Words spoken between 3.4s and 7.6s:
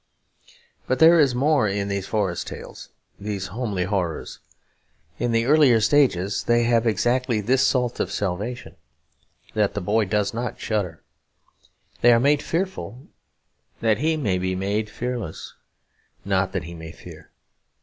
homely horrors. In the earlier stages they have exactly